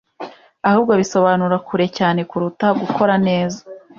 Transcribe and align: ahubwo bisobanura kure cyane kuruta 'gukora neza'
ahubwo 0.67 0.91
bisobanura 1.01 1.57
kure 1.67 1.85
cyane 1.97 2.21
kuruta 2.29 2.65
'gukora 2.71 3.15
neza' 3.27 3.61